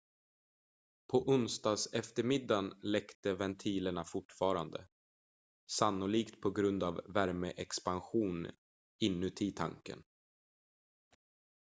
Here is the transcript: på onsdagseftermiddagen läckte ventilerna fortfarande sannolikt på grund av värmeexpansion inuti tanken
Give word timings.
på 1.11 1.29
onsdagseftermiddagen 1.31 2.73
läckte 2.81 3.33
ventilerna 3.33 4.05
fortfarande 4.05 4.87
sannolikt 5.71 6.41
på 6.41 6.51
grund 6.51 6.83
av 6.83 7.01
värmeexpansion 7.05 8.47
inuti 8.99 9.51
tanken 9.51 10.03